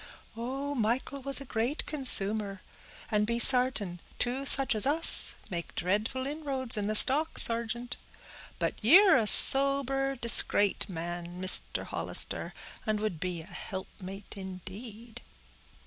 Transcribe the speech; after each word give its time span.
"Oh! 0.35 0.73
Michael 0.73 1.21
was 1.21 1.39
a 1.39 1.45
great 1.45 1.85
consumer, 1.85 2.63
and 3.11 3.27
be 3.27 3.37
sartin; 3.37 3.99
two 4.17 4.47
such 4.47 4.73
as 4.73 4.87
us 4.87 5.35
make 5.51 5.75
dreadful 5.75 6.25
inroads 6.25 6.75
in 6.75 6.87
the 6.87 6.95
stock, 6.95 7.37
sargeant. 7.37 7.97
But 8.57 8.73
ye're 8.83 9.15
a 9.15 9.27
sober, 9.27 10.15
discrate 10.15 10.89
man, 10.89 11.39
Mister 11.39 11.83
Hollister, 11.83 12.55
and 12.83 12.99
would 12.99 13.19
be 13.19 13.43
a 13.43 13.45
helpmate 13.45 14.33
indeed." 14.35 15.21